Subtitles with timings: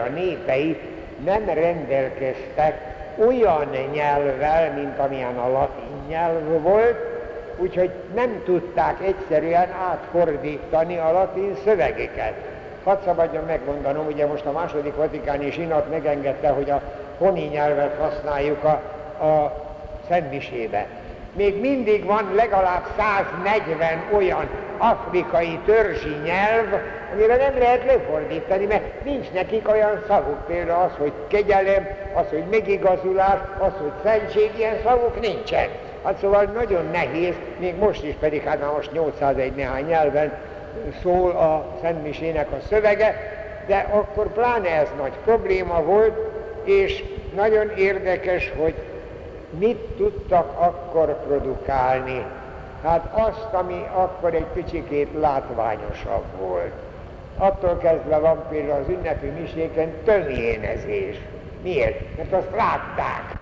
[0.00, 0.80] a népei
[1.24, 2.80] nem rendelkeztek
[3.26, 6.96] olyan nyelvvel, mint amilyen a latin nyelv volt,
[7.56, 12.34] úgyhogy nem tudták egyszerűen átfordítani a latin szövegeket.
[12.84, 16.82] Hadd szabadjon megmondanom, ugye most a második vatikáni zsinat megengedte, hogy a
[17.18, 18.80] honi nyelvet használjuk a,
[19.26, 19.64] a
[20.08, 20.86] szentmisébe.
[21.32, 24.48] Még mindig van legalább 140 olyan
[24.78, 26.66] afrikai törzsi nyelv,
[27.12, 30.46] amire nem lehet lefordítani, mert nincs nekik olyan szavuk.
[30.46, 35.68] Például az, hogy kegyelem, az, hogy megigazulás, az, hogy szentség, ilyen szavuk nincsen.
[36.04, 40.32] Hát szóval nagyon nehéz, még most is pedig, hát már most 801 néhány nyelven
[41.02, 46.18] szól a Szentmisének a szövege, de akkor pláne ez nagy probléma volt,
[46.64, 47.04] és
[47.34, 48.74] nagyon érdekes, hogy
[49.58, 52.24] mit tudtak akkor produkálni.
[52.82, 56.72] Hát azt, ami akkor egy kicsikét látványosabb volt.
[57.38, 61.16] Attól kezdve van például az ünnepi miséken tömjénezés.
[61.62, 62.16] Miért?
[62.16, 63.39] Mert azt látták.